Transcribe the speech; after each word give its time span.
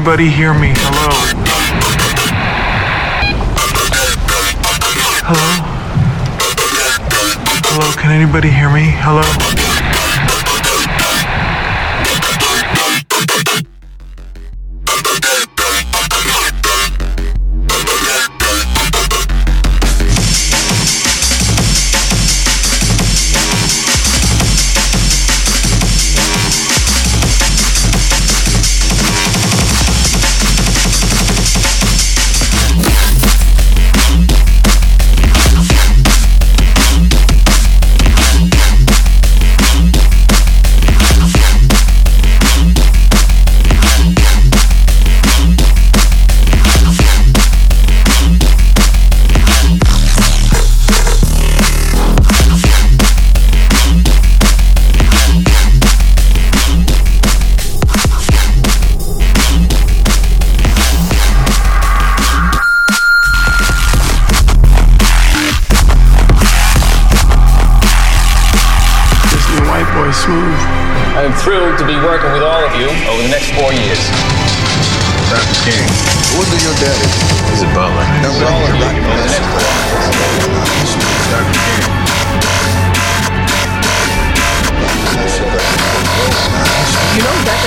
anybody 0.00 0.30
hear 0.30 0.54
me? 0.54 0.72
Hello? 0.74 1.10
Hello? 5.28 5.50
Hello, 7.68 7.92
can 8.00 8.10
anybody 8.10 8.48
hear 8.48 8.70
me? 8.72 8.94
Hello? 8.96 9.69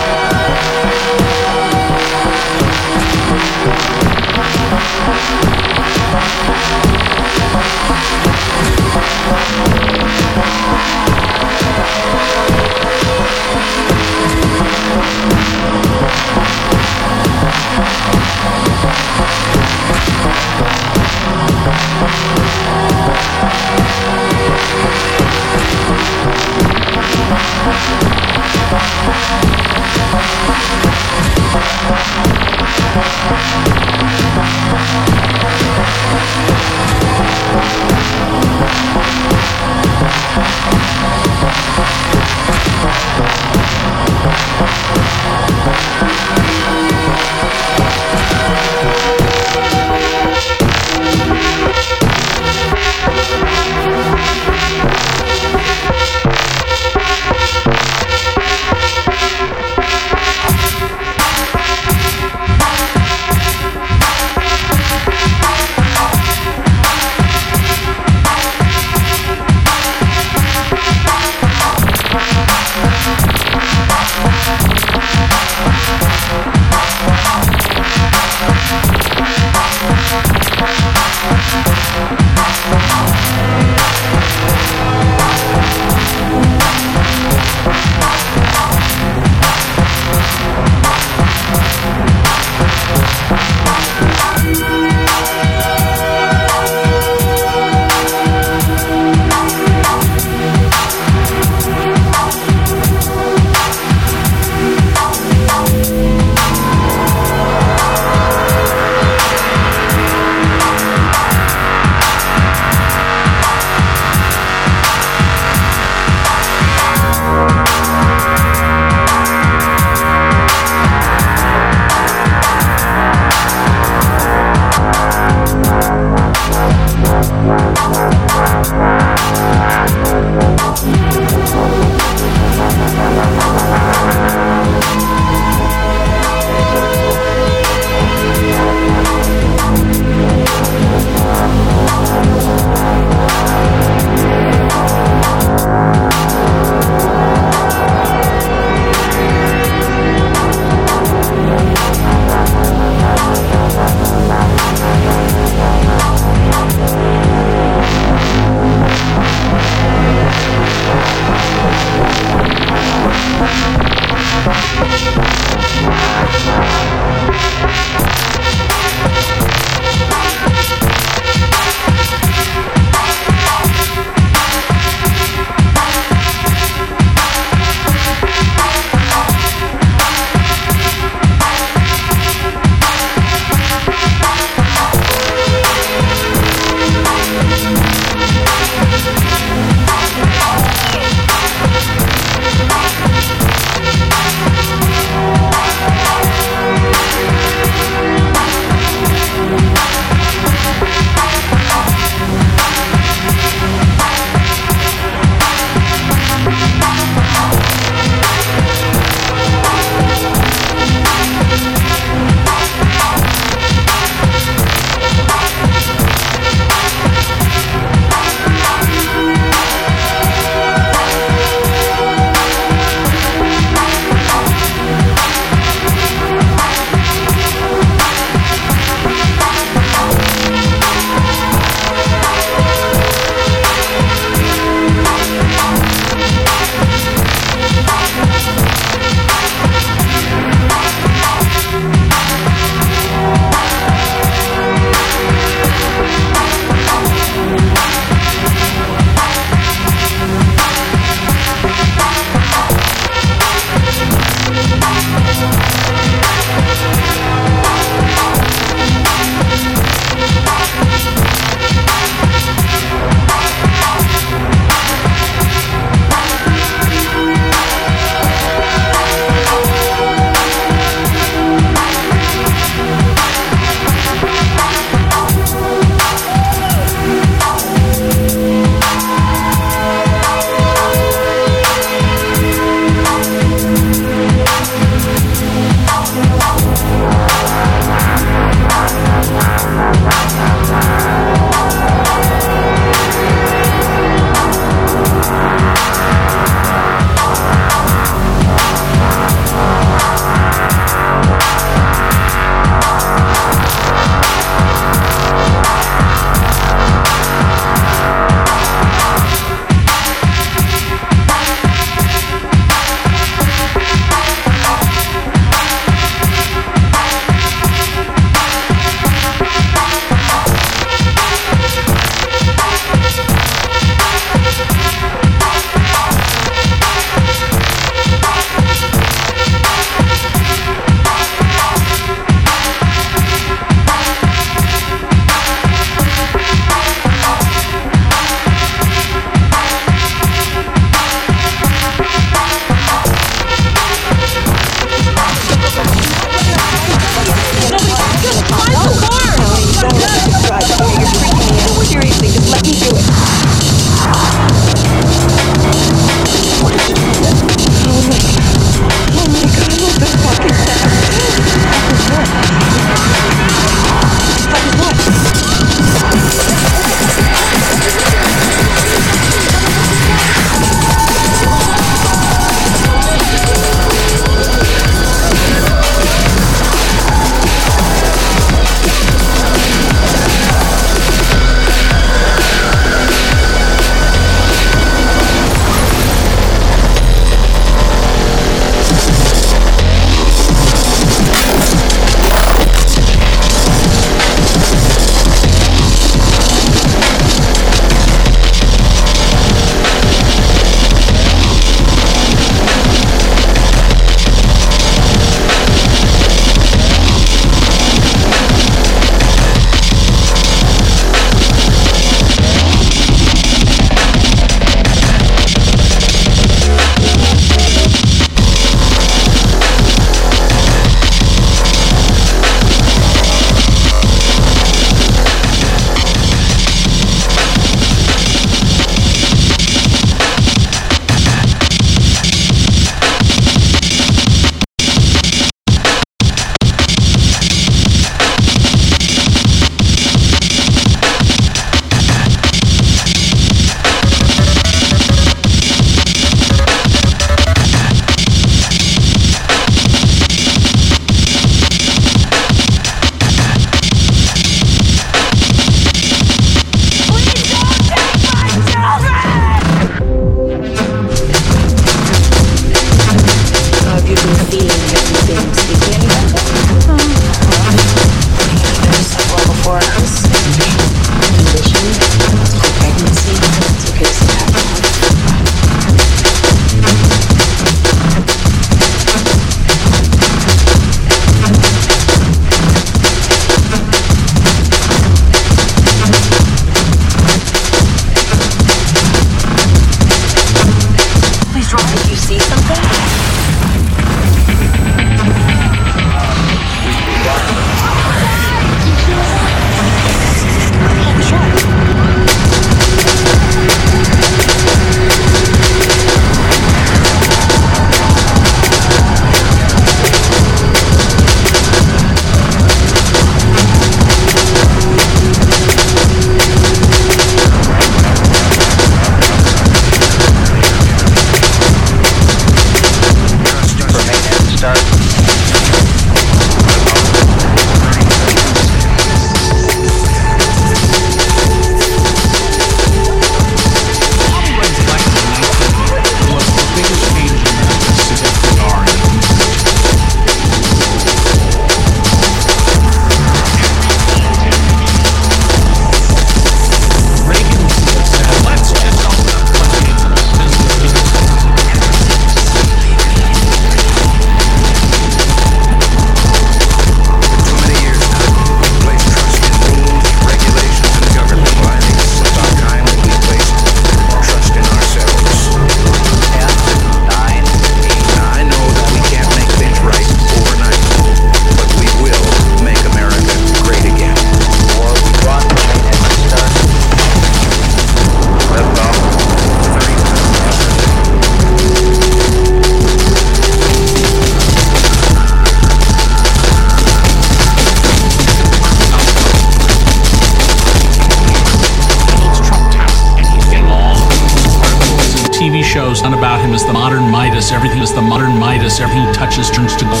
He 598.96 599.04
touches 599.12 599.50
turns 599.50 599.76
to 599.76 599.84
gold. 599.84 600.00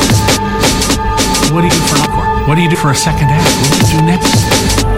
What 1.52 1.60
do 1.60 1.66
you 1.66 1.70
do 1.70 1.80
for 1.86 1.96
an 1.96 2.08
encore? 2.08 2.48
What 2.48 2.54
do 2.54 2.62
you 2.62 2.70
do 2.70 2.76
for 2.76 2.92
a 2.92 2.94
second 2.94 3.28
act? 3.28 3.44
What 3.60 3.86
do 3.86 3.92
you 3.92 4.00
do 4.00 4.06
next? 4.06 4.95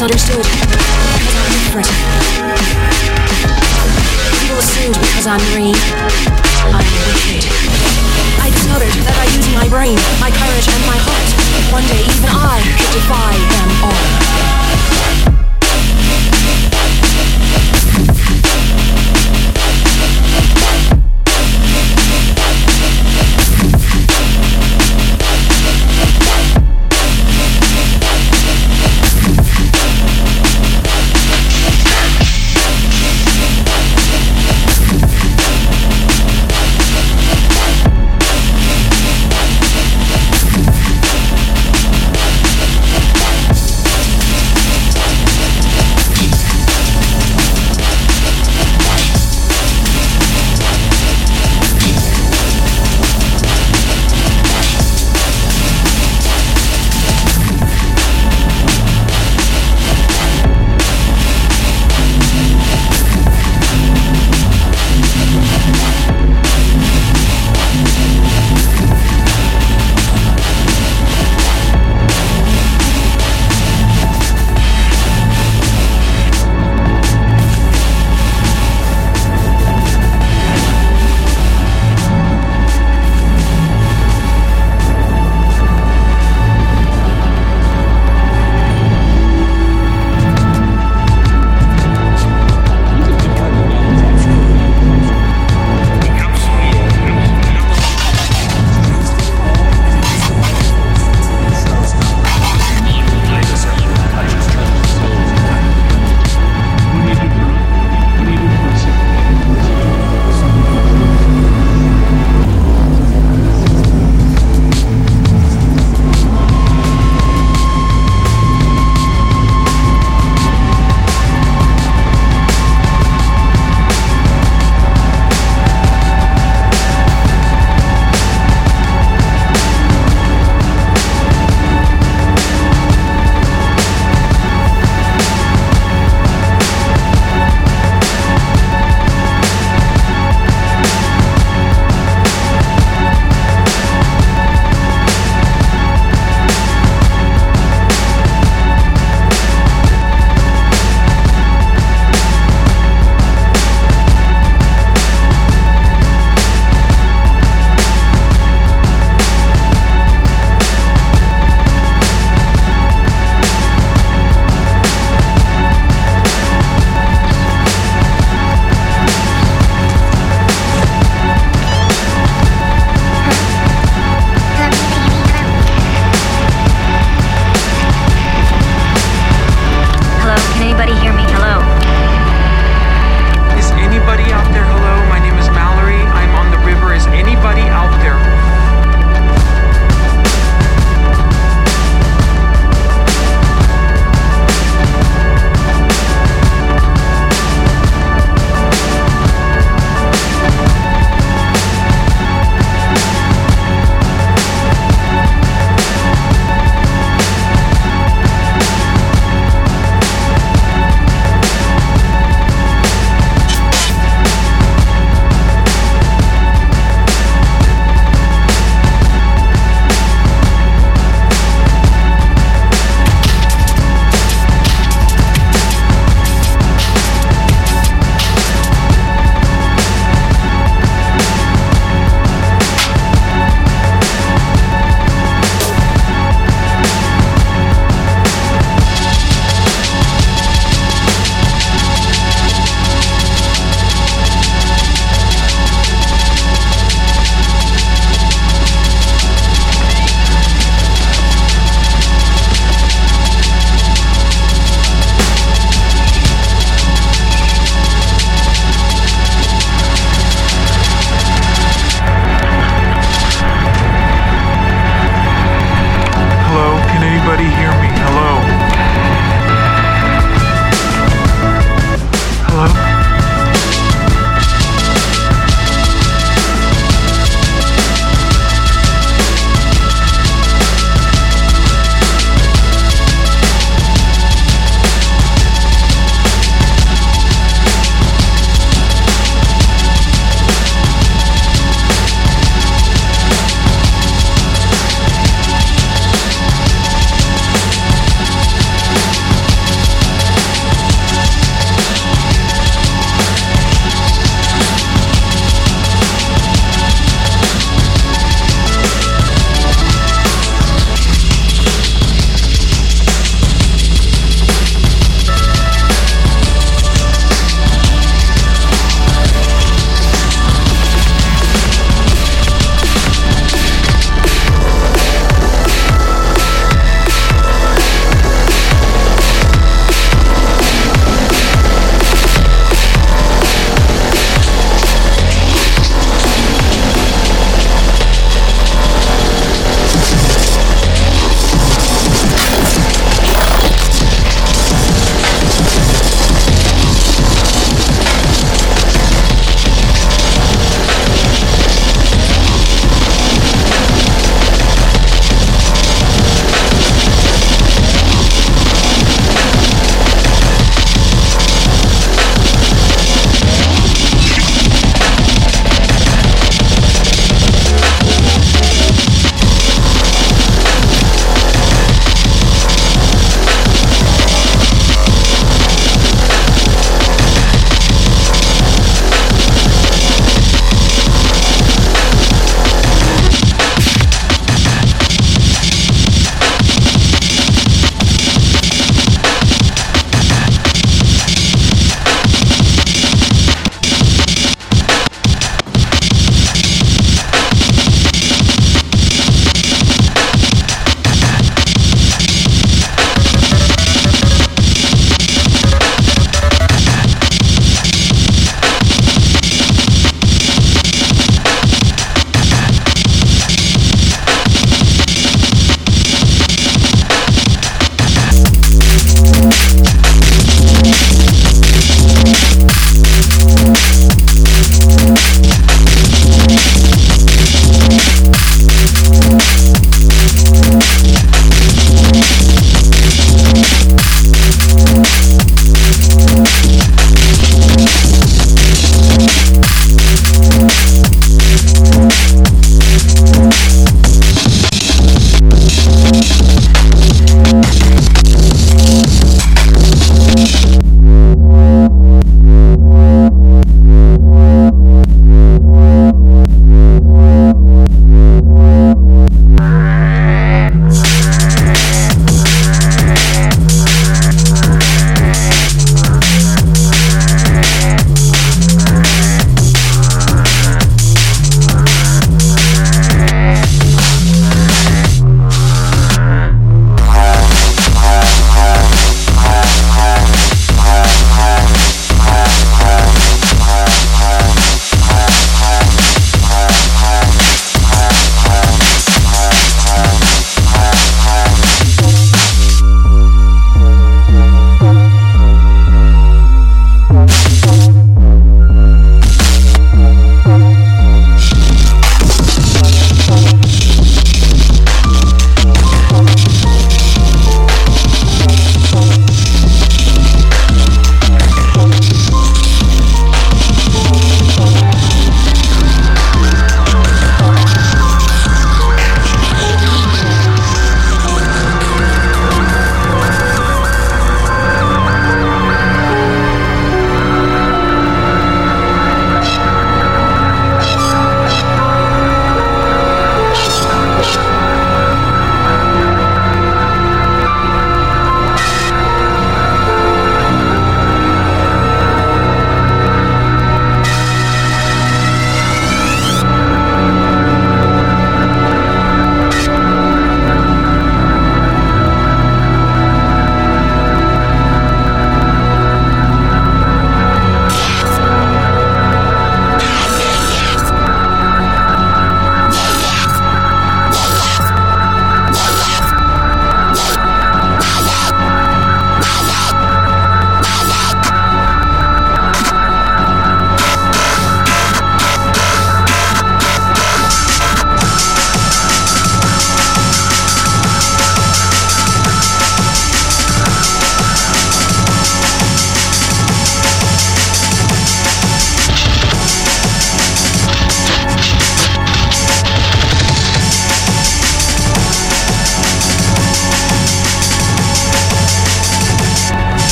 Misunderstood 0.00 0.42
because 0.42 1.36
I'm 1.36 1.52
different. 1.60 1.88
People 4.40 4.56
assumed 4.56 4.94
because 4.94 5.26
I'm 5.26 5.40
green, 5.52 5.99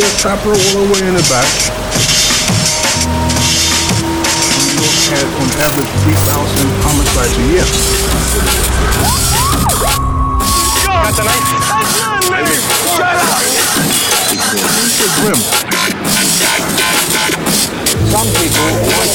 a 0.00 0.08
chopper 0.16 0.48
all 0.48 0.56
the 0.56 0.88
way 0.92 1.08
in 1.08 1.14
the 1.14 1.22
back. 1.28 1.44
We 4.64 4.72
look 4.80 4.96
at 5.12 5.28
on 5.28 5.48
average 5.60 5.92
3,000 6.08 6.72
homicides 6.84 7.36
a 7.36 7.44
year. 7.52 7.66
Got 10.88 11.12
the 11.16 11.24
knife? 11.26 11.48
That's 11.68 12.00
not 12.00 12.24
me! 12.32 12.40
Shut 12.96 13.12
up! 13.12 13.44
These 14.30 15.00
are 15.00 15.10
grim. 15.20 15.40
Some 18.08 18.28
people 18.40 18.68
New 18.72 18.88
York 18.88 19.12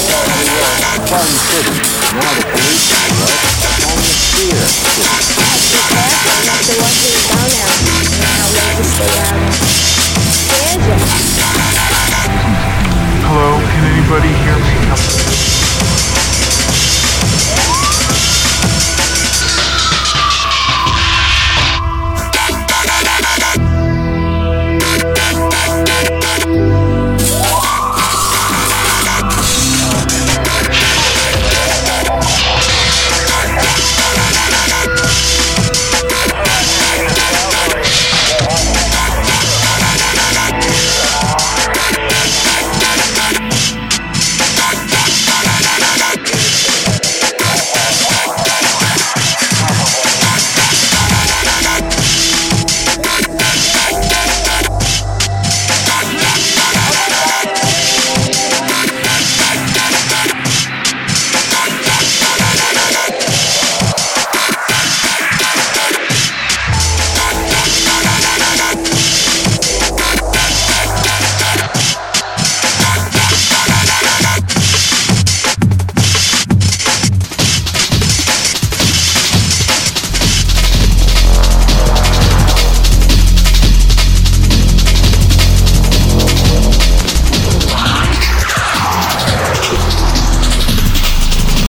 a 0.86 1.02
fun 1.08 1.30
city. 1.50 1.82
Now 2.14 2.30
the 2.36 2.44
police 2.52 2.92
in 2.94 3.10
New 3.16 3.26
York 3.26 3.64
are 3.64 3.80
calling 3.86 4.06
it 4.06 4.20
fear 4.36 4.60
city. 6.66 6.82
Hello, 7.32 9.45
can 13.76 13.84
anybody 13.84 14.30
hear 14.30 14.58
me? 14.58 15.65